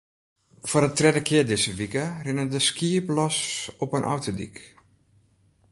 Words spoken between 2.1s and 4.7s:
rinne der skiep los op in autodyk.